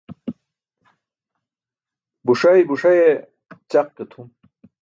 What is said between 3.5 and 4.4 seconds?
ćaq ke tʰum.